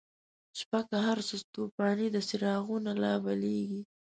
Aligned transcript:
شپه 0.59 0.79
که 0.87 0.97
هرڅه 1.07 1.35
توفانیده، 1.53 2.21
څراغونه 2.29 2.91
لابلیږی 3.01 3.81